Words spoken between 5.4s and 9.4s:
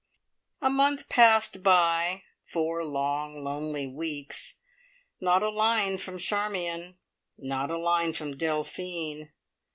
a line from Charmion. Not a line from Delphine.